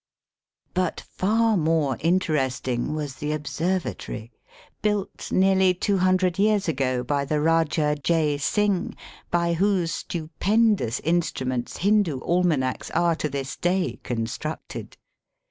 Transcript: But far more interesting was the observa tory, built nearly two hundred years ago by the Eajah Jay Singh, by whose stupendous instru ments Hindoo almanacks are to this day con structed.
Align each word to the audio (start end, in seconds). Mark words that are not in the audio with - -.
But 0.73 1.01
far 1.01 1.55
more 1.55 1.95
interesting 1.99 2.95
was 2.95 3.17
the 3.17 3.33
observa 3.37 3.95
tory, 3.95 4.31
built 4.81 5.31
nearly 5.31 5.75
two 5.75 5.99
hundred 5.99 6.39
years 6.39 6.67
ago 6.67 7.03
by 7.03 7.23
the 7.23 7.35
Eajah 7.35 8.01
Jay 8.01 8.39
Singh, 8.39 8.95
by 9.29 9.53
whose 9.53 9.93
stupendous 9.93 11.01
instru 11.01 11.45
ments 11.45 11.77
Hindoo 11.83 12.19
almanacks 12.21 12.89
are 12.95 13.13
to 13.17 13.29
this 13.29 13.55
day 13.55 13.99
con 14.01 14.25
structed. 14.25 14.95